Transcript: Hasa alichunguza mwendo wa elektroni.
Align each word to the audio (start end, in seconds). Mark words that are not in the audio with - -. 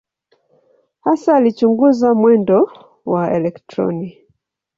Hasa 1.01 1.35
alichunguza 1.37 2.13
mwendo 2.13 2.71
wa 3.05 3.33
elektroni. 3.33 4.21